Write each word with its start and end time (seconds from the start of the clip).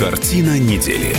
Картина 0.00 0.58
недели 0.58 1.14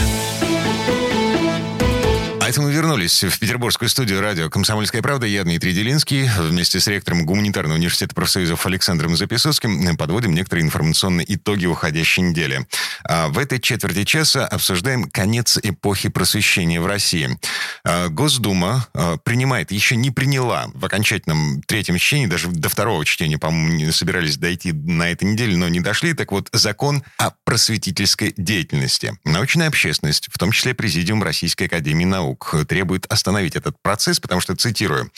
это 2.52 2.62
мы 2.62 2.74
вернулись 2.74 3.24
в 3.24 3.40
петербургскую 3.40 3.88
студию 3.88 4.20
радио 4.20 4.50
«Комсомольская 4.50 5.02
правда». 5.02 5.26
Я 5.26 5.46
Дмитрий 5.46 5.72
Делинский. 5.72 6.30
Вместе 6.38 6.82
с 6.82 6.88
ректором 6.88 7.26
Гуманитарного 7.26 7.78
университета 7.78 8.14
профсоюзов 8.14 8.66
Александром 8.66 9.16
Записовским 9.16 9.96
подводим 9.96 10.36
некоторые 10.36 10.66
информационные 10.66 11.34
итоги 11.34 11.66
уходящей 11.66 12.24
недели. 12.24 12.68
А 13.06 13.30
в 13.30 13.38
этой 13.38 13.62
четверти 13.62 14.04
часа 14.04 14.46
обсуждаем 14.46 15.10
конец 15.10 15.60
эпохи 15.64 16.10
просвещения 16.10 16.82
в 16.82 16.88
России. 16.88 17.40
А, 17.86 18.10
Госдума 18.10 18.86
а, 18.94 19.16
принимает, 19.16 19.72
еще 19.72 19.96
не 19.96 20.12
приняла 20.12 20.70
в 20.74 20.84
окончательном 20.84 21.64
третьем 21.64 21.98
чтении, 22.00 22.26
даже 22.26 22.50
до 22.50 22.68
второго 22.68 23.06
чтения, 23.06 23.38
по-моему, 23.38 23.94
собирались 23.94 24.36
дойти 24.36 24.74
на 24.74 25.10
этой 25.10 25.24
неделе, 25.24 25.56
но 25.56 25.70
не 25.70 25.80
дошли. 25.80 26.14
Так 26.14 26.34
вот, 26.34 26.50
закон 26.52 27.02
о 27.18 27.32
просветительской 27.46 28.34
деятельности. 28.36 29.18
Научная 29.24 29.70
общественность, 29.70 30.28
в 30.30 30.38
том 30.38 30.52
числе 30.52 30.74
Президиум 30.74 31.24
Российской 31.24 31.68
Академии 31.68 32.04
Наук, 32.04 32.41
требует 32.68 33.06
остановить 33.08 33.56
этот 33.56 33.76
процесс, 33.82 34.20
потому 34.20 34.42
что, 34.42 34.56
цитирую, 34.56 35.12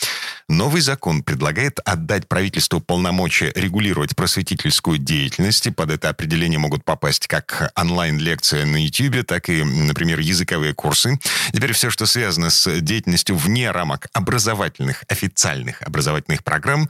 «Новый 0.48 0.80
закон 0.80 1.22
предлагает 1.22 1.80
отдать 1.84 2.28
правительству 2.28 2.80
полномочия 2.80 3.52
регулировать 3.54 4.16
просветительскую 4.16 4.98
деятельность. 4.98 5.66
И 5.66 5.70
под 5.70 5.90
это 5.90 6.08
определение 6.08 6.58
могут 6.58 6.84
попасть 6.84 7.26
как 7.26 7.72
онлайн-лекция 7.76 8.64
на 8.66 8.76
YouTube, 8.76 9.26
так 9.26 9.48
и, 9.48 9.62
например, 9.62 10.20
языковые 10.20 10.74
курсы. 10.74 11.18
Теперь 11.52 11.72
все, 11.72 11.90
что 11.90 12.06
связано 12.06 12.50
с 12.50 12.80
деятельностью 12.80 13.36
вне 13.36 13.70
рамок 13.70 14.08
образовательных, 14.12 15.04
официальных 15.08 15.82
образовательных 15.82 16.44
программ, 16.44 16.88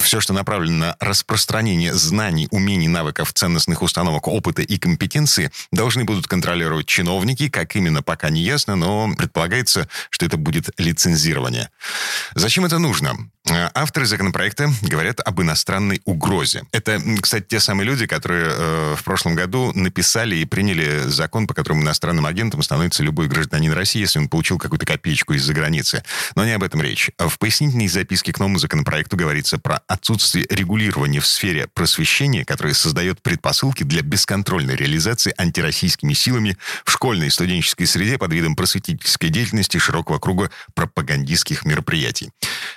все, 0.00 0.20
что 0.20 0.32
направлено 0.32 0.76
на 0.76 0.96
распространение 1.00 1.94
знаний, 1.94 2.48
умений, 2.50 2.88
навыков, 2.88 3.32
ценностных 3.32 3.82
установок, 3.82 4.28
опыта 4.28 4.62
и 4.62 4.78
компетенции, 4.78 5.50
должны 5.72 6.04
будут 6.04 6.26
контролировать 6.26 6.86
чиновники, 6.86 7.48
как 7.48 7.76
именно 7.76 8.02
пока 8.02 8.30
не 8.30 8.42
ясно, 8.42 8.76
но 8.76 9.12
предполагается, 9.16 9.65
предполагается, 9.66 9.88
что 10.10 10.26
это 10.26 10.36
будет 10.36 10.70
лицензирование. 10.78 11.70
Зачем 12.34 12.64
это 12.64 12.78
нужно? 12.78 13.16
Э, 13.48 13.70
авторы 13.74 14.06
законопроекта 14.06 14.70
говорят 14.82 15.20
об 15.24 15.40
иностранной 15.40 16.00
угрозе. 16.04 16.64
Это, 16.72 17.00
кстати, 17.20 17.44
те 17.48 17.60
самые 17.60 17.86
люди, 17.86 18.06
которые 18.06 18.50
э, 18.50 18.94
в 18.96 19.04
прошлом 19.04 19.36
году 19.36 19.72
написали 19.72 20.36
и 20.36 20.44
приняли 20.44 21.02
закон, 21.06 21.46
по 21.46 21.54
которому 21.54 21.82
иностранным 21.82 22.26
агентом 22.26 22.62
становится 22.62 23.04
любой 23.04 23.28
гражданин 23.28 23.72
России, 23.72 24.00
если 24.00 24.18
он 24.18 24.28
получил 24.28 24.58
какую-то 24.58 24.84
копеечку 24.84 25.34
из-за 25.34 25.54
границы. 25.54 26.02
Но 26.34 26.44
не 26.44 26.52
об 26.52 26.64
этом 26.64 26.82
речь. 26.82 27.10
В 27.18 27.38
пояснительной 27.38 27.86
записке 27.86 28.32
к 28.32 28.40
новому 28.40 28.58
законопроекту 28.58 29.16
говорится 29.16 29.58
про 29.58 29.80
отсутствие 29.86 30.46
регулирования 30.50 31.20
в 31.20 31.26
сфере 31.26 31.68
просвещения, 31.72 32.44
которое 32.44 32.74
создает 32.74 33.22
предпосылки 33.22 33.84
для 33.84 34.02
бесконтрольной 34.02 34.74
реализации 34.74 35.32
антироссийскими 35.38 36.14
силами 36.14 36.56
в 36.84 36.90
школьной 36.90 37.28
и 37.28 37.30
студенческой 37.30 37.86
среде 37.86 38.18
под 38.18 38.32
видом 38.32 38.56
просветительской 38.56 39.28
деятельности 39.28 39.78
широкого 39.78 40.18
круга 40.18 40.50
пропагандистских 40.74 41.64
мероприятий. 41.64 42.30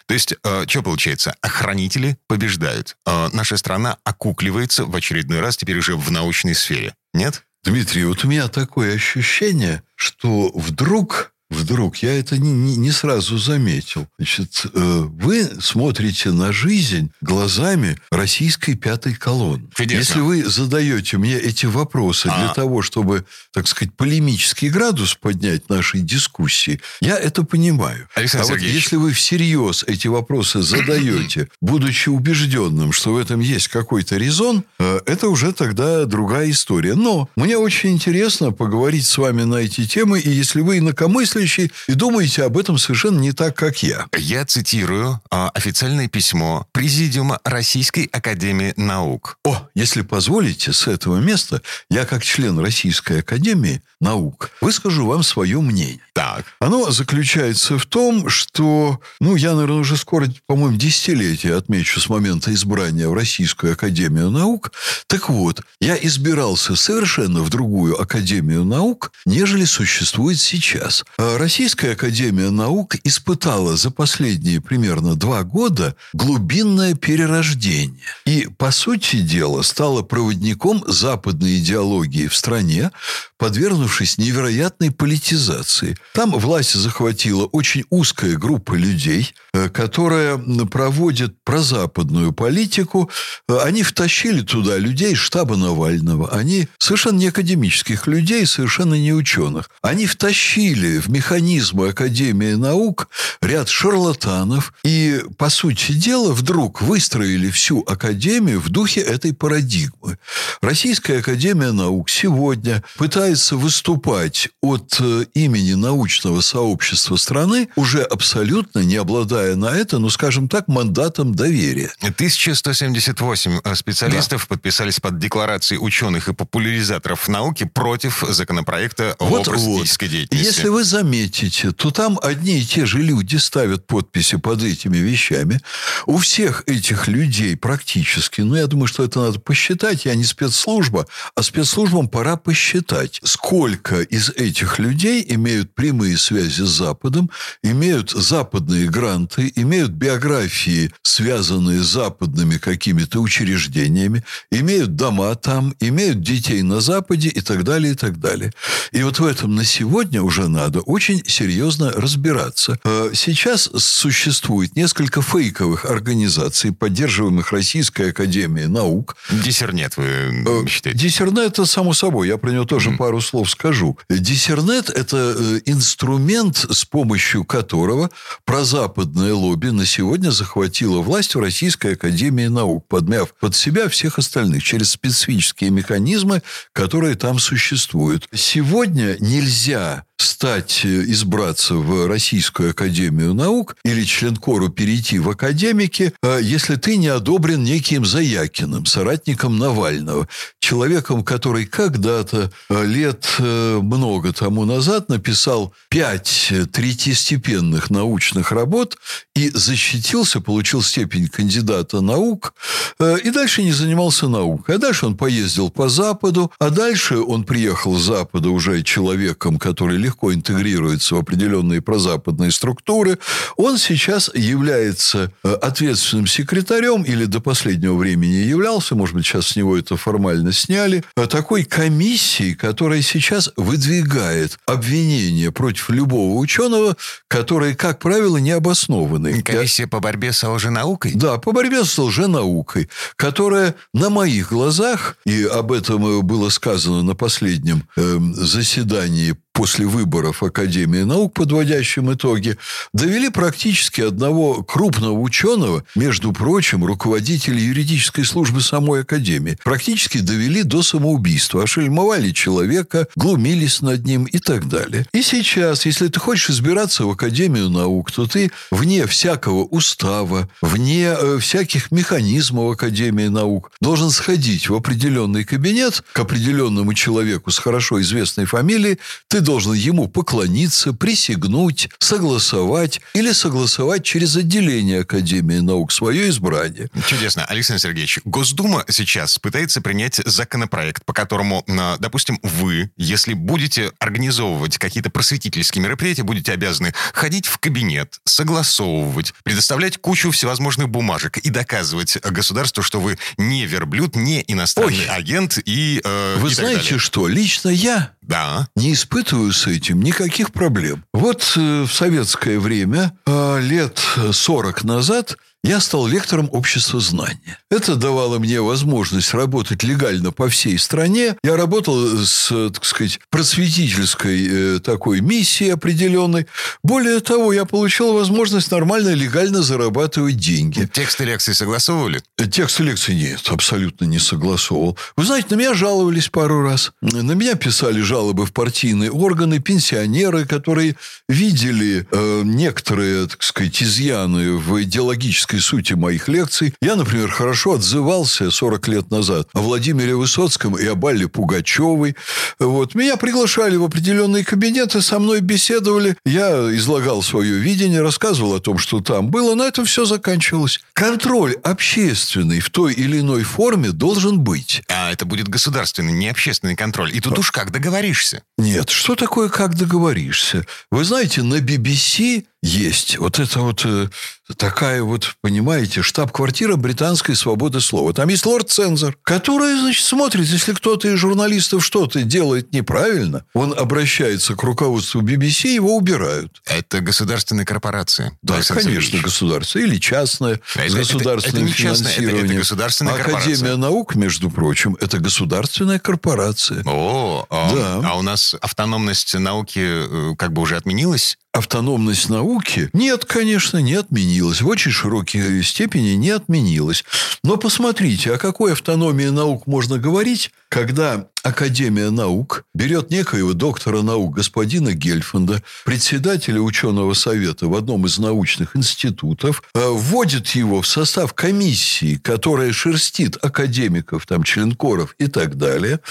То 0.06 0.14
есть 0.14 0.36
э, 0.44 0.59
что 0.68 0.84
получается? 0.84 1.36
Охранители 1.42 2.18
побеждают. 2.28 2.98
А 3.06 3.30
наша 3.34 3.58
страна 3.58 3.98
окукливается 4.04 4.86
в 4.86 4.96
очередной 4.96 5.40
раз 5.40 5.58
теперь 5.58 5.78
уже 5.78 5.96
в 5.96 6.12
научной 6.12 6.56
сфере. 6.56 6.96
Нет? 7.14 7.46
Дмитрий, 7.64 8.06
вот 8.06 8.24
у 8.24 8.28
меня 8.28 8.48
такое 8.48 8.96
ощущение, 8.96 9.84
что 9.96 10.52
вдруг 10.56 11.34
вдруг, 11.50 11.98
я 11.98 12.18
это 12.18 12.38
не, 12.38 12.52
не, 12.52 12.76
не 12.76 12.92
сразу 12.92 13.38
заметил. 13.38 14.08
Значит, 14.18 14.66
э, 14.74 15.08
вы 15.10 15.50
смотрите 15.60 16.32
на 16.32 16.52
жизнь 16.52 17.12
глазами 17.22 17.98
российской 18.12 18.76
пятой 18.76 19.16
колонны. 19.16 19.68
Чудесно. 19.74 20.00
Если 20.00 20.20
вы 20.20 20.44
задаете 20.46 21.18
мне 21.18 21.38
эти 21.38 21.66
вопросы 21.66 22.28
а. 22.28 22.38
для 22.38 22.54
того, 22.54 22.82
чтобы, 22.82 23.26
так 23.52 23.68
сказать, 23.68 23.94
полемический 23.96 24.70
градус 24.70 25.16
поднять 25.16 25.70
нашей 25.70 26.02
дискуссии, 26.02 26.82
я 27.02 27.18
это 27.18 27.44
понимаю. 27.44 28.08
Александр 28.14 28.46
а 28.46 28.54
вот 28.54 28.62
если 28.62 28.96
вы 28.96 29.12
всерьез 29.12 29.84
эти 29.88 30.08
вопросы 30.08 30.62
задаете, 30.62 31.50
будучи 31.62 32.10
убежденным, 32.10 32.92
что 32.92 33.14
в 33.14 33.18
этом 33.18 33.40
есть 33.40 33.70
какой-то 33.70 34.18
резон, 34.18 34.64
э, 34.78 35.00
это 35.08 35.30
уже 35.30 35.52
тогда 35.54 36.06
другая 36.06 36.52
история. 36.52 36.94
Но 36.94 37.28
мне 37.36 37.58
очень 37.58 37.92
интересно 37.92 38.52
поговорить 38.52 39.08
с 39.08 39.18
вами 39.18 39.44
на 39.44 39.56
эти 39.56 39.88
темы, 39.88 40.20
и 40.20 40.30
если 40.30 40.62
вы 40.62 40.78
инакомыслите, 40.78 41.39
мыслящий 41.40 41.72
и 41.88 41.94
думаете 41.94 42.44
об 42.44 42.58
этом 42.58 42.78
совершенно 42.78 43.20
не 43.20 43.32
так, 43.32 43.56
как 43.56 43.82
я. 43.84 44.08
Я 44.18 44.46
цитирую 44.46 45.22
а, 45.32 45.50
официальное 45.50 46.08
письмо 46.08 46.68
Президиума 46.72 47.40
Российской 47.44 48.10
Академии 48.12 48.74
Наук. 48.78 49.38
О, 49.46 49.70
если 49.76 50.02
позволите, 50.02 50.74
с 50.74 50.88
этого 50.88 51.18
места 51.18 51.62
я, 51.90 52.06
как 52.06 52.24
член 52.24 52.60
Российской 52.60 53.20
Академии 53.20 53.82
Наук, 54.02 54.52
выскажу 54.62 55.06
вам 55.06 55.24
свое 55.24 55.60
мнение. 55.62 56.00
Так. 56.14 56.46
Оно 56.60 56.92
заключается 56.92 57.78
в 57.78 57.86
том, 57.86 58.30
что, 58.30 59.00
ну, 59.20 59.36
я, 59.36 59.54
наверное, 59.54 59.80
уже 59.80 59.98
скоро, 59.98 60.28
по-моему, 60.48 60.78
десятилетие 60.78 61.56
отмечу 61.56 62.00
с 62.00 62.10
момента 62.10 62.54
избрания 62.54 63.08
в 63.08 63.14
Российскую 63.14 63.74
Академию 63.74 64.30
Наук. 64.30 64.72
Так 65.08 65.30
вот, 65.30 65.62
я 65.80 65.96
избирался 65.96 66.76
совершенно 66.76 67.42
в 67.42 67.50
другую 67.50 68.00
Академию 68.02 68.66
Наук, 68.66 69.12
нежели 69.26 69.66
существует 69.66 70.40
сейчас. 70.40 71.06
Российская 71.38 71.92
Академия 71.92 72.50
Наук 72.50 72.96
испытала 73.04 73.76
за 73.76 73.92
последние 73.92 74.62
примерно 74.62 75.16
два 75.16 75.44
года 75.44 75.96
глубинное 76.14 76.94
перерождение. 76.94 78.00
И, 78.26 78.48
по 78.58 78.72
сути 78.72 79.22
дела, 79.22 79.62
стала 79.62 80.02
проводником 80.02 80.84
западной 80.88 81.58
идеологии 81.60 82.28
в 82.28 82.36
стране, 82.36 82.92
подвергнувшись 83.38 84.18
невероятной 84.18 84.92
политизации. 84.92 85.96
Там 86.14 86.32
власть 86.32 86.74
захватила 86.74 87.46
очень 87.46 87.86
узкая 87.90 88.36
группа 88.36 88.74
людей, 88.74 89.34
э, 89.54 89.70
которая 89.70 90.38
проводит 90.70 91.36
прозападную 91.44 92.34
политику. 92.34 93.10
Э, 93.48 93.60
они 93.64 93.84
втащили 93.84 94.42
туда 94.42 94.78
людей 94.78 95.16
штаба 95.16 95.56
Навального. 95.56 96.30
Они 96.32 96.68
совершенно 96.78 97.18
не 97.18 97.28
академических 97.28 98.08
людей, 98.08 98.46
совершенно 98.46 98.96
не 98.96 99.14
ученых. 99.14 99.70
Они 99.82 100.06
втащили 100.06 101.00
в 101.00 101.08
механизмы 101.20 101.90
Академии 101.90 102.54
наук 102.54 103.10
ряд 103.42 103.68
шарлатанов 103.68 104.74
и, 104.86 105.22
по 105.38 105.50
сути 105.50 105.92
дела, 105.92 106.32
вдруг 106.32 106.82
выстроили 106.82 107.52
всю 107.52 107.82
Академию 107.82 108.62
в 108.62 108.70
духе 108.70 109.02
этой 109.02 109.34
парадигмы. 109.34 110.18
Российская 110.62 111.20
Академия 111.20 111.74
наук 111.74 112.10
сегодня 112.10 112.82
пытается 112.96 113.58
выступать 113.58 114.48
от 114.62 114.96
э, 115.02 115.26
имени 115.34 115.74
научного 115.74 116.40
сообщества 116.40 117.18
страны, 117.18 117.68
уже 117.76 118.02
абсолютно 118.04 118.80
не 118.80 118.96
обладая 118.96 119.58
на 119.58 119.76
это, 119.76 120.00
ну, 120.00 120.10
скажем 120.10 120.48
так, 120.48 120.70
мандатом 120.70 121.36
доверия. 121.36 121.92
1178 122.02 123.60
э, 123.62 123.76
специалистов 123.76 124.48
да. 124.48 124.56
подписались 124.56 125.02
под 125.02 125.20
декларацией 125.20 125.80
ученых 125.82 126.30
и 126.30 126.34
популяризаторов 126.34 127.28
науки 127.28 127.66
против 127.66 128.24
законопроекта 128.30 129.18
вот, 129.20 129.50
о 129.50 129.52
просветительской 129.52 130.08
вот. 130.08 130.14
деятельности. 130.14 130.48
Если 130.48 130.70
вы 130.70 130.86
заметили, 130.86 131.09
заметите, 131.10 131.72
то 131.72 131.90
там 131.90 132.20
одни 132.22 132.60
и 132.60 132.66
те 132.66 132.86
же 132.86 133.00
люди 133.00 133.38
ставят 133.38 133.88
подписи 133.88 134.38
под 134.38 134.62
этими 134.62 134.98
вещами. 134.98 135.60
У 136.06 136.18
всех 136.18 136.64
этих 136.68 137.08
людей 137.08 137.56
практически, 137.58 138.42
ну, 138.42 138.56
я 138.56 138.68
думаю, 138.68 138.88
что 138.88 139.04
это 139.04 139.20
надо 139.20 139.40
посчитать, 139.40 140.06
я 140.06 140.14
не 140.16 140.24
спецслужба, 140.24 141.08
а 141.36 141.42
спецслужбам 141.42 142.08
пора 142.08 142.36
посчитать, 142.36 143.20
сколько 143.24 144.02
из 144.02 144.30
этих 144.30 144.78
людей 144.78 145.26
имеют 145.30 145.74
прямые 145.74 146.16
связи 146.18 146.62
с 146.62 146.70
Западом, 146.70 147.32
имеют 147.64 148.12
западные 148.12 148.88
гранты, 148.88 149.52
имеют 149.56 149.92
биографии, 149.92 150.92
связанные 151.02 151.82
с 151.82 151.88
западными 151.88 152.58
какими-то 152.58 153.20
учреждениями, 153.20 154.24
имеют 154.52 154.96
дома 154.96 155.34
там, 155.36 155.74
имеют 155.80 156.22
детей 156.22 156.62
на 156.62 156.82
Западе 156.82 157.30
и 157.30 157.42
так 157.42 157.64
далее, 157.64 157.94
и 157.94 157.96
так 157.96 158.20
далее. 158.20 158.52
И 158.92 159.02
вот 159.02 159.20
в 159.20 159.26
этом 159.26 159.56
на 159.56 159.66
сегодня 159.66 160.22
уже 160.22 160.48
надо 160.48 160.82
очень 160.82 160.99
очень 161.00 161.24
серьезно 161.26 161.94
разбираться. 161.94 162.78
Э, 162.84 163.12
сейчас 163.14 163.70
существует 163.74 164.76
несколько 164.76 165.22
фейковых 165.22 165.86
организаций, 165.86 166.74
поддерживаемых 166.74 167.54
Российской 167.54 168.10
Академией 168.10 168.68
Наук. 168.68 169.16
Диссернет, 169.32 169.96
вы 169.96 170.04
э, 170.04 170.68
считаете? 170.68 171.00
Диссернет, 171.00 171.54
это 171.54 171.66
само 171.66 171.94
собой, 171.94 172.28
я 172.28 172.38
про 172.38 172.52
него 172.52 172.66
тоже 172.66 172.90
mm. 172.90 172.98
пару 172.98 173.22
слов 173.22 173.50
скажу. 173.50 173.98
Диссернет– 174.10 174.90
это 174.94 175.38
э, 175.40 175.62
инструмент, 175.68 176.66
с 176.70 176.84
помощью 176.84 177.46
которого 177.46 178.10
прозападное 178.44 179.34
лобби 179.34 179.70
на 179.70 179.86
сегодня 179.86 180.32
захватило 180.32 181.00
власть 181.00 181.34
в 181.34 181.40
Российской 181.40 181.94
Академии 181.94 182.48
Наук, 182.48 182.86
подмяв 182.90 183.34
под 183.40 183.56
себя 183.56 183.88
всех 183.88 184.20
остальных 184.20 184.64
через 184.64 184.92
специфические 184.92 185.70
механизмы, 185.70 186.44
которые 186.74 187.16
там 187.16 187.40
существуют. 187.40 188.28
Сегодня 188.34 189.16
нельзя 189.22 190.04
стать 190.22 190.82
избраться 190.90 191.76
в 191.76 192.08
Российскую 192.08 192.72
Академию 192.72 193.34
Наук 193.34 193.76
или 193.84 194.04
членкору 194.04 194.70
перейти 194.70 195.20
в 195.20 195.30
академики, 195.30 196.14
э, 196.22 196.40
если 196.42 196.76
ты 196.76 196.98
не 196.98 197.08
одобрен 197.08 197.64
неким 197.64 198.06
Заякиным, 198.06 198.86
соратником 198.86 199.58
Навального, 199.58 200.28
человеком, 200.60 201.24
который 201.24 201.66
когда-то 201.66 202.52
э, 202.70 202.86
лет 202.86 203.26
э, 203.40 203.80
много 203.82 204.34
тому 204.34 204.66
назад 204.66 205.10
написал 205.10 205.74
пять 205.90 206.52
третьестепенных 206.72 207.90
научных 207.90 208.52
работ 208.52 208.98
и 209.36 209.50
защитился, 209.50 210.42
получил 210.42 210.82
степень 210.82 211.28
кандидата 211.28 212.02
наук, 212.02 212.54
и 213.00 213.30
дальше 213.30 213.64
не 213.64 213.72
занимался 213.72 214.28
наукой. 214.28 214.76
А 214.76 214.78
дальше 214.78 215.06
он 215.06 215.16
поездил 215.16 215.70
по 215.70 215.90
Западу, 215.90 216.52
а 216.60 216.70
дальше 216.70 217.20
он 217.20 217.44
приехал 217.44 217.98
с 217.98 218.04
Запада 218.04 218.50
уже 218.50 218.84
человеком, 218.84 219.60
который 219.60 219.98
легко 219.98 220.34
интегрируется 220.80 221.16
в 221.16 221.20
определенные 221.20 221.82
прозападные 221.82 222.52
структуры. 222.52 223.20
Он 223.58 223.78
сейчас 223.78 224.32
является 224.34 225.32
ответственным 225.44 226.28
секретарем 226.28 227.04
или 227.04 227.26
до 227.26 227.40
последнего 227.40 227.96
времени 227.96 228.48
являлся, 228.50 228.96
может 228.96 229.16
быть, 229.16 229.26
сейчас 229.26 229.48
с 229.48 229.56
него 229.56 229.78
это 229.78 229.98
формально 229.98 230.54
сняли, 230.54 231.04
такой 231.30 231.64
комиссии, 231.64 232.54
которая 232.54 233.02
сейчас 233.02 233.52
выдвигает 233.58 234.58
обвинения 234.66 235.52
против 235.52 235.90
любого 235.90 236.38
ученого, 236.40 236.96
которые, 237.28 237.76
как 237.76 238.00
правило, 238.00 238.38
не 238.38 238.52
обоснованы. 238.52 239.42
Комиссия 239.42 239.88
по 239.88 240.00
борьбе 240.00 240.32
с 240.34 240.48
лженаукой? 240.48 241.14
Да, 241.16 241.38
по 241.38 241.52
борьбе 241.52 241.84
с 241.84 241.98
лженаукой, 241.98 242.90
которая 243.16 243.76
на 243.94 244.10
моих 244.10 244.50
глазах, 244.50 245.18
и 245.26 245.44
об 245.44 245.72
этом 245.72 246.26
было 246.26 246.50
сказано 246.50 247.04
на 247.04 247.16
последнем 247.16 247.84
э, 247.96 248.18
заседании 248.34 249.36
после 249.60 249.88
выборов 249.88 250.42
Академии 250.42 251.02
наук, 251.02 251.34
подводящим 251.34 252.14
итоги, 252.14 252.56
довели 252.94 253.28
практически 253.28 254.00
одного 254.00 254.64
крупного 254.64 255.20
ученого, 255.20 255.84
между 255.96 256.32
прочим, 256.32 256.86
руководителя 256.86 257.60
юридической 257.60 258.24
службы 258.24 258.62
самой 258.62 259.02
Академии, 259.02 259.58
практически 259.62 260.20
довели 260.20 260.64
до 260.64 260.82
самоубийства, 260.82 261.64
ошельмовали 261.64 262.32
человека, 262.32 263.10
глумились 263.18 263.82
над 263.82 264.06
ним 264.06 264.24
и 264.24 264.40
так 264.40 264.70
далее. 264.70 265.06
И 265.12 265.22
сейчас, 265.22 265.86
если 265.86 266.08
ты 266.08 266.22
хочешь 266.22 266.52
избираться 266.52 267.04
в 267.04 267.10
Академию 267.10 267.70
наук, 267.70 268.14
то 268.14 268.28
ты 268.28 268.52
вне 268.72 269.08
всякого 269.08 269.66
устава, 269.66 270.48
вне 270.62 271.10
э, 271.10 271.38
всяких 271.40 271.92
механизмов 271.92 272.72
Академии 272.72 273.28
наук 273.28 273.72
должен 273.82 274.10
сходить 274.10 274.70
в 274.70 274.74
определенный 274.74 275.44
кабинет 275.44 276.02
к 276.14 276.20
определенному 276.20 276.94
человеку 276.94 277.52
с 277.52 277.58
хорошо 277.58 278.00
известной 278.00 278.46
фамилией, 278.46 279.00
ты 279.28 279.42
должен 279.50 279.74
ему 279.74 280.08
поклониться, 280.08 280.94
присягнуть, 280.94 281.90
согласовать 281.98 283.02
или 283.16 283.32
согласовать 283.32 284.04
через 284.04 284.36
отделение 284.36 285.02
Академии 285.02 285.58
наук 285.58 285.92
свое 285.92 286.30
избрание. 286.30 286.88
Чудесно. 287.08 287.46
Александр 287.46 287.82
Сергеевич, 287.82 288.20
Госдума 288.26 288.86
сейчас 288.90 289.40
пытается 289.40 289.82
принять 289.82 290.22
законопроект, 290.24 291.04
по 291.04 291.14
которому, 291.14 291.66
допустим, 291.98 292.40
вы, 292.44 292.92
если 292.96 293.34
будете 293.34 293.92
организовывать 293.98 294.78
какие-то 294.78 295.10
просветительские 295.10 295.82
мероприятия, 295.84 296.22
будете 296.22 296.52
обязаны 296.52 296.94
ходить 297.14 297.48
в 297.48 297.58
кабинет, 297.58 298.20
согласовывать, 298.26 299.34
предоставлять 299.44 299.98
кучу 299.98 300.30
всевозможных 300.30 300.90
бумажек 300.90 301.40
и 301.40 301.50
доказывать 301.50 302.18
государству, 302.22 302.84
что 302.84 303.00
вы 303.00 303.18
не 303.38 303.66
верблюд, 303.66 304.16
не 304.16 304.46
иностранный 304.48 305.00
Ой. 305.00 305.08
агент 305.08 305.58
и 305.66 306.02
э, 306.04 306.36
Вы 306.38 306.52
и 306.52 306.54
знаете 306.54 306.84
далее. 306.84 307.00
что? 307.00 307.28
Лично 307.28 307.70
я 307.70 308.12
да. 308.30 308.68
не 308.76 308.94
испытываю 308.94 309.52
с 309.52 309.68
этим 309.68 310.02
никаких 310.02 310.52
проблем. 310.52 311.04
Вот 311.14 311.54
э, 311.58 311.84
в 311.84 311.92
советское 311.92 312.60
время, 312.60 313.12
э, 313.26 313.60
лет 313.62 314.00
40 314.32 314.84
назад, 314.84 315.36
я 315.64 315.82
стал 315.82 316.08
лектором 316.08 316.50
общества 316.54 317.00
знания. 317.00 317.58
Это 317.70 317.96
давало 317.96 318.40
мне 318.40 318.62
возможность 318.62 319.34
работать 319.34 319.84
легально 319.84 320.32
по 320.32 320.48
всей 320.48 320.80
стране. 320.80 321.36
Я 321.44 321.58
работал 321.58 322.26
с, 322.26 322.48
так 322.72 322.86
сказать, 322.86 323.20
просветительской 323.30 324.48
э, 324.50 324.80
такой 324.80 325.20
миссией 325.20 325.72
определенной. 325.72 326.48
Более 326.82 327.20
того, 327.20 327.52
я 327.52 327.66
получил 327.66 328.14
возможность 328.14 328.72
нормально, 328.72 329.10
легально 329.10 329.62
зарабатывать 329.62 330.38
деньги. 330.38 330.90
Тексты 330.92 331.26
лекций 331.26 331.54
согласовывали? 331.54 332.24
Тексты 332.38 332.84
лекций 332.84 333.16
нет, 333.16 333.42
абсолютно 333.50 334.06
не 334.06 334.20
согласовывал. 334.20 334.98
Вы 335.18 335.26
знаете, 335.26 335.48
на 335.52 335.56
меня 335.56 335.74
жаловались 335.74 336.30
пару 336.30 336.62
раз. 336.62 336.94
На 337.02 337.34
меня 337.34 337.56
писали 337.56 338.00
жалобы 338.00 338.46
в 338.46 338.54
партийные 338.54 339.12
органы, 339.12 339.60
пенсионеры, 339.60 340.46
которые 340.46 340.96
видели 341.28 342.08
э, 342.10 342.42
некоторые, 342.46 343.28
так 343.28 343.44
сказать, 343.44 343.84
изъяны 343.84 344.54
в 344.54 344.82
идеологическом 344.82 345.49
практической 345.50 345.60
сути 345.60 345.94
моих 345.94 346.28
лекций. 346.28 346.74
Я, 346.82 346.96
например, 346.96 347.30
хорошо 347.32 347.74
отзывался 347.74 348.52
40 348.52 348.88
лет 348.88 349.12
назад 349.12 349.48
о 349.54 349.62
Владимире 349.62 350.16
Высоцком 350.16 350.78
и 350.78 350.86
о 350.86 350.96
Балле 350.96 351.28
Пугачевой. 351.28 352.16
Вот. 352.60 352.96
Меня 352.96 353.18
приглашали 353.18 353.76
в 353.76 353.84
определенные 353.84 354.44
кабинеты, 354.44 355.02
со 355.02 355.20
мной 355.20 355.42
беседовали. 355.42 356.16
Я 356.26 356.76
излагал 356.76 357.22
свое 357.24 357.58
видение, 357.60 358.02
рассказывал 358.02 358.56
о 358.56 358.60
том, 358.60 358.78
что 358.78 359.00
там 359.00 359.30
было. 359.30 359.56
На 359.56 359.64
этом 359.64 359.86
все 359.86 360.06
заканчивалось. 360.06 360.80
Контроль 360.94 361.56
общественный 361.64 362.60
в 362.60 362.70
той 362.70 362.94
или 362.94 363.20
иной 363.20 363.44
форме 363.44 363.92
должен 363.92 364.40
быть. 364.40 364.84
А 364.88 365.12
это 365.12 365.26
будет 365.26 365.48
государственный, 365.48 366.14
не 366.14 366.30
общественный 366.30 366.76
контроль. 366.76 367.16
И 367.16 367.20
тут 367.20 367.38
а... 367.38 367.40
уж 367.40 367.52
как 367.52 367.72
договоришься? 367.72 368.42
Нет, 368.58 368.90
что 368.90 369.16
такое 369.16 369.50
как 369.50 369.76
договоришься? 369.76 370.66
Вы 370.92 371.04
знаете, 371.04 371.42
на 371.42 371.56
BBC 371.56 372.46
есть. 372.62 373.18
Вот 373.18 373.40
это 373.40 373.62
вот 373.62 373.86
э, 373.86 374.10
такая 374.58 375.02
вот, 375.02 375.36
понимаете, 375.42 376.02
штаб-квартира 376.02 376.76
британской 376.76 377.36
свободы 377.36 377.80
слова. 377.80 378.14
Там 378.14 378.28
есть 378.30 378.46
лорд-цензор, 378.46 379.18
который, 379.24 379.80
значит, 379.80 380.06
смотрит, 380.06 380.46
если 380.46 380.74
кто-то 380.74 381.08
из 381.08 381.20
журналистов 381.20 381.86
что-то 381.86 382.22
делает 382.24 382.74
неправильно, 382.74 383.46
он 383.54 383.74
обращается 383.78 384.56
к 384.56 384.64
руководству 384.64 385.22
BBC, 385.22 385.70
его 385.70 385.96
убирают. 385.96 386.62
Это 386.66 387.00
государственная 387.00 387.66
корпорация. 387.66 388.38
Да, 388.42 388.62
конечно, 388.62 389.20
государство. 389.22 389.80
Или 389.80 389.98
частная, 389.98 390.60
а 390.76 390.90
с 390.90 390.94
государственным 390.94 391.66
это, 391.66 391.74
это, 391.74 391.82
это 391.82 391.94
финансированием. 391.96 392.38
Это, 392.38 392.46
это 392.46 392.60
государственная 392.60 393.14
корпорация. 393.16 393.54
Академия 393.54 393.76
наук, 393.78 394.16
между 394.16 394.50
прочим, 394.50 394.98
это 395.00 395.20
государственная 395.20 396.00
корпорация. 396.00 396.84
О, 396.86 397.46
а, 397.50 397.74
да. 397.74 398.10
а 398.10 398.18
у 398.18 398.22
нас 398.22 398.56
автономность 398.60 399.34
науки 399.34 399.80
э, 399.80 400.36
как 400.38 400.52
бы 400.52 400.62
уже 400.62 400.76
отменилась? 400.76 401.38
Автономность 401.54 402.30
науки? 402.30 402.90
Нет, 402.94 403.26
конечно, 403.26 403.78
не 403.80 403.96
отменилась. 403.96 404.62
В 404.62 404.68
очень 404.68 404.92
широкой 404.92 405.64
степени 405.64 406.12
не 406.12 406.30
отменилась. 406.30 407.04
Но 407.44 407.58
посмотрите, 407.58 408.34
о 408.34 408.38
какой 408.38 408.74
автономии 408.74 409.26
наук 409.26 409.68
можно 409.68 409.98
говорить, 409.98 410.52
когда 410.70 411.28
Академия 411.50 412.12
наук 412.12 412.64
берет 412.76 413.10
некоего 413.10 413.54
доктора 413.54 414.04
наук 414.04 414.36
господина 414.36 414.94
Гельфанда, 414.94 415.64
председателя 415.84 416.62
ученого 416.62 417.16
совета 417.16 417.66
в 417.66 417.74
одном 417.74 418.06
из 418.06 418.20
научных 418.20 418.76
институтов, 418.76 419.64
э, 419.74 419.80
вводит 419.84 420.50
его 420.50 420.84
в 420.84 420.88
состав 420.88 421.34
комиссии, 421.34 422.18
которая 422.18 422.72
шерстит 422.72 423.44
академиков, 423.44 424.28
там, 424.28 424.44
членкоров 424.44 425.16
и 425.18 425.26
так 425.26 425.58
далее. 425.58 426.02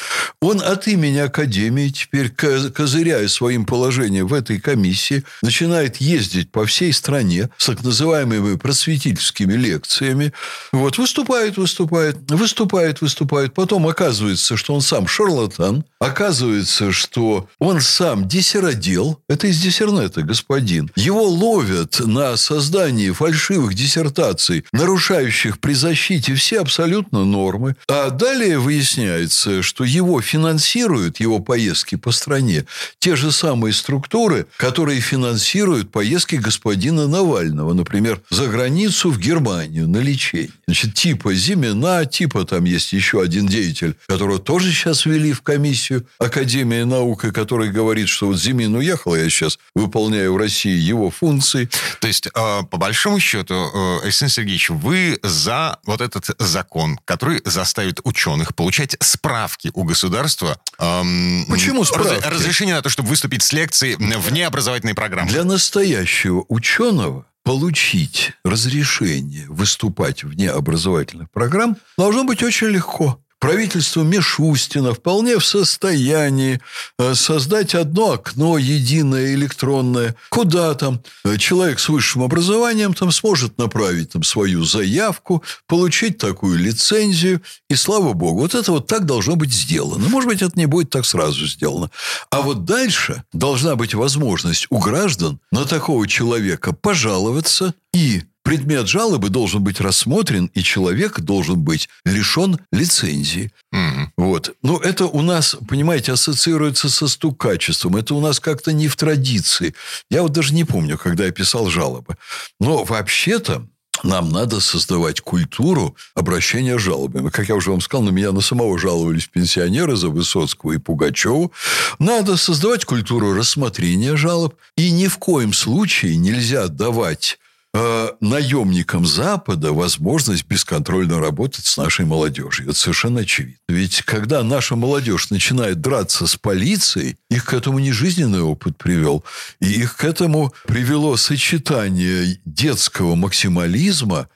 Он 0.43 0.61
от 0.61 0.89
имени 0.89 1.19
Академии 1.19 1.89
теперь, 1.91 2.31
козыряя 2.31 3.29
своим 3.29 3.65
положением 3.65 4.27
в 4.27 4.35
этой 4.35 4.61
комиссии, 4.61 5.23
начинает 5.43 5.99
ездить 5.99 6.51
по 6.51 6.67
всей 6.67 6.93
стране 6.93 7.49
с 7.59 7.67
так 7.67 7.85
называемыми 7.85 8.57
просветительскими 8.57 9.53
лекциями. 9.53 10.33
Вот, 10.73 10.99
выступает, 10.99 11.59
выступает, 11.59 12.17
выступает, 12.29 13.01
выступает. 13.01 13.55
Потом 13.55 13.87
оказывается, 13.87 14.57
что 14.57 14.75
он 14.75 14.81
сам 14.81 15.07
шарлатан. 15.29 15.85
Оказывается, 16.01 16.93
что 16.93 17.49
он 17.59 17.81
сам 17.81 18.29
диссеродел. 18.29 19.21
Это 19.29 19.49
из 19.49 19.61
диссернета, 19.61 20.23
господин. 20.23 20.91
Его 20.95 21.25
ловят 21.29 22.01
на 22.05 22.37
создании 22.37 23.11
фальшивых 23.11 23.75
диссертаций, 23.75 24.65
нарушающих 24.73 25.59
при 25.59 25.75
защите 25.75 26.35
все 26.35 26.61
абсолютно 26.61 27.25
нормы. 27.25 27.75
А 27.89 28.11
далее 28.11 28.61
выясняется, 28.61 29.63
что 29.63 29.83
его 29.83 30.21
финансируют, 30.21 31.19
его 31.19 31.41
поездки 31.41 31.97
по 31.97 32.13
стране, 32.13 32.65
те 33.01 33.17
же 33.17 33.33
самые 33.33 33.73
структуры, 33.73 34.47
которые 34.57 35.01
финансируют 35.01 35.91
поездки 35.91 36.37
господина 36.37 37.09
Навального, 37.09 37.73
например, 37.73 38.21
за 38.31 38.47
границу 38.47 39.11
в 39.11 39.19
Германию 39.19 39.89
на 39.89 39.99
лечение. 39.99 40.51
Значит, 40.69 40.95
типа 40.95 41.35
Зимина, 41.35 42.05
типа 42.07 42.45
там 42.45 42.65
есть 42.65 42.93
еще 42.93 43.21
один 43.21 43.49
деятель, 43.49 43.97
которого 44.07 44.39
тоже 44.39 44.73
сейчас 44.73 45.07
свели 45.09 45.33
в 45.33 45.41
комиссию 45.41 46.07
Академии 46.19 46.83
наук, 46.83 47.23
которая 47.33 47.71
говорит, 47.71 48.09
что 48.09 48.27
вот 48.27 48.39
Зимин 48.39 48.75
уехал, 48.75 49.17
я 49.17 49.29
сейчас 49.31 49.59
выполняю 49.75 50.35
в 50.35 50.37
России 50.37 50.77
его 50.77 51.11
функции. 51.11 51.71
То 52.01 52.09
есть, 52.09 52.27
э, 52.27 52.31
по 52.71 52.77
большому 52.77 53.19
счету, 53.21 53.55
э, 53.55 54.05
Александр 54.05 54.35
Сергеевич, 54.35 54.69
вы 54.69 55.19
за 55.23 55.79
вот 55.87 56.03
этот 56.03 56.27
закон, 56.39 57.01
который 57.07 57.41
заставит 57.47 58.01
ученых 58.05 58.55
получать 58.55 58.97
справки 59.01 59.71
у 59.73 59.85
государства. 59.85 60.61
Эм, 60.79 61.47
Почему 61.49 61.85
справки? 61.85 62.23
Разрешение 62.27 62.75
на 62.75 62.83
то, 62.83 62.91
чтобы 62.91 63.09
выступить 63.09 63.43
с 63.43 63.53
лекцией 63.53 63.97
вне 63.97 64.47
образовательной 64.47 64.95
программы. 64.95 65.31
Для 65.31 65.45
настоящего 65.45 66.45
ученого 66.49 67.25
получить 67.45 68.33
разрешение 68.45 69.47
выступать 69.49 70.23
вне 70.23 70.51
образовательных 70.51 71.31
программ 71.31 71.79
должно 71.97 72.25
быть 72.25 72.43
очень 72.43 72.67
легко 72.67 73.23
правительство 73.39 74.03
Мишустина 74.03 74.95
вполне 74.95 75.39
в 75.39 75.45
состоянии 75.45 76.61
э, 76.99 77.15
создать 77.15 77.75
одно 77.75 78.13
окно 78.13 78.59
единое 78.59 79.35
электронное, 79.35 80.15
куда 80.31 80.75
там 80.75 81.01
э, 81.25 81.37
человек 81.37 81.79
с 81.79 81.89
высшим 81.89 82.23
образованием 82.23 82.95
там 82.95 83.13
сможет 83.13 83.59
направить 83.59 84.11
там 84.11 84.23
свою 84.23 84.65
заявку, 84.65 85.43
получить 85.67 86.19
такую 86.19 86.59
лицензию, 86.59 87.43
и 87.69 87.75
слава 87.75 88.13
богу, 88.13 88.41
вот 88.41 88.55
это 88.55 88.73
вот 88.73 88.87
так 88.87 89.05
должно 89.05 89.37
быть 89.37 89.53
сделано. 89.53 90.09
Может 90.09 90.29
быть, 90.29 90.43
это 90.43 90.59
не 90.59 90.67
будет 90.67 90.91
так 90.91 91.05
сразу 91.05 91.47
сделано. 91.47 91.91
А 92.31 92.41
вот 92.41 92.65
дальше 92.65 93.23
должна 93.33 93.77
быть 93.77 93.95
возможность 93.95 94.67
у 94.71 94.79
граждан 94.79 95.41
на 95.51 95.65
такого 95.65 96.07
человека 96.07 96.73
пожаловаться 96.73 97.75
и 97.93 98.23
предмет 98.49 98.89
жалобы 98.89 99.29
должен 99.29 99.63
быть 99.63 99.79
рассмотрен, 99.79 100.51
и 100.55 100.63
человек 100.63 101.21
должен 101.21 101.61
быть 101.61 101.91
лишен 102.07 102.59
лицензии. 102.73 103.53
Mm-hmm. 103.75 104.07
Вот. 104.17 104.55
Но 104.63 104.79
это 104.79 105.05
у 105.05 105.21
нас, 105.21 105.55
понимаете, 105.69 106.13
ассоциируется 106.13 106.89
со 106.89 107.09
стукачеством. 107.09 107.97
Это 107.97 108.15
у 108.15 108.21
нас 108.23 108.41
как-то 108.41 108.73
не 108.73 108.89
в 108.89 108.97
традиции. 108.97 109.75
Я 110.09 110.23
вот 110.23 110.33
даже 110.33 110.55
не 110.55 110.65
помню, 110.65 110.97
когда 110.97 111.27
я 111.27 111.31
писал 111.31 111.69
жалобы. 111.69 112.17
Но 112.59 112.85
вообще-то 112.85 113.67
нам 114.03 114.31
надо 114.31 114.61
создавать 114.61 115.21
культуру 115.21 115.95
обращения 116.15 116.79
жалобами. 116.79 117.29
Как 117.29 117.51
я 117.51 117.55
уже 117.55 117.71
вам 117.71 117.83
сказал, 117.83 118.05
на 118.05 118.11
меня 118.11 118.33
на 118.33 118.41
самого 118.41 118.79
жаловались 118.79 119.27
пенсионеры 119.27 119.95
за 119.95 120.09
Высоцкого 120.09 120.73
и 120.73 120.79
Пугачева. 120.79 121.51
Надо 121.99 122.39
создавать 122.39 122.87
культуру 122.87 123.35
рассмотрения 123.35 124.17
жалоб. 124.17 124.55
И 124.79 124.91
ни 124.91 125.07
в 125.07 125.19
коем 125.19 125.53
случае 125.53 126.17
нельзя 126.17 126.69
давать 126.69 127.39
э, 127.79 128.09
наемникам 128.21 129.07
Запада 129.07 129.73
возможность 129.73 130.47
бесконтрольно 130.47 131.21
работать 131.21 131.67
с 131.67 131.77
нашей 131.77 132.05
молодежью. 132.05 132.67
Это 132.67 132.79
совершенно 132.79 133.21
очевидно. 133.21 133.59
Ведь 133.69 134.03
когда 134.03 134.43
наша 134.43 134.77
молодежь 134.77 135.31
начинает 135.31 135.81
драться 135.81 136.27
с 136.27 136.37
полицией, 136.37 137.17
их 137.31 137.45
к 137.45 137.55
этому 137.55 137.79
не 137.79 137.93
жизненный 137.93 138.43
опыт 138.43 138.77
привел, 138.77 139.25
и 139.61 139.67
их 139.67 139.97
к 139.97 140.05
этому 140.05 140.53
привело 140.67 141.17
сочетание 141.17 142.41
детского 142.45 143.15
максимализма 143.15 144.29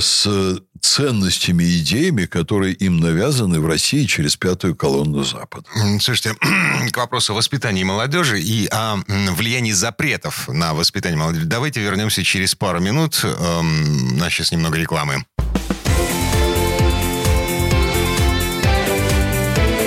с 0.00 0.60
ценностями 0.80 1.64
и 1.64 1.80
идеями, 1.80 2.26
которые 2.26 2.74
им 2.74 2.98
навязаны 2.98 3.60
в 3.60 3.66
России 3.66 4.04
через 4.04 4.36
пятую 4.36 4.76
колонну 4.76 5.24
Запада. 5.24 5.66
Слушайте, 6.00 6.34
к 6.92 6.96
вопросу 6.96 7.34
воспитания 7.34 7.84
молодежи 7.84 8.40
и 8.40 8.68
о 8.70 8.96
влиянии 9.06 9.72
запретов 9.72 10.48
на 10.48 10.74
воспитание 10.74 11.18
молодежи. 11.18 11.46
Давайте 11.46 11.80
вернемся 11.80 12.22
через 12.22 12.54
пару 12.54 12.80
минут. 12.80 13.20
Эм, 13.24 14.14
у 14.14 14.16
нас 14.16 14.32
сейчас 14.32 14.52
немного 14.52 14.78
рекламы. 14.78 15.24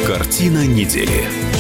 Картина 0.06 0.66
недели. 0.66 1.51